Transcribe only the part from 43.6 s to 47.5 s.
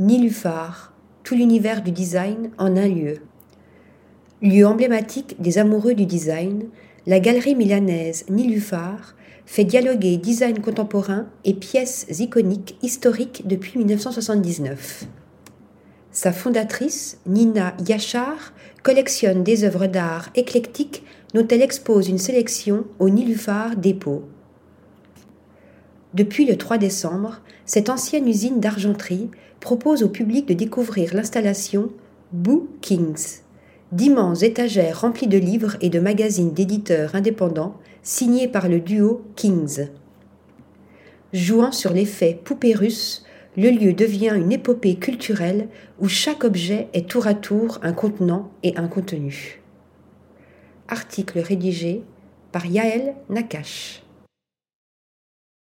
lieu devient une épopée culturelle où chaque objet est tour à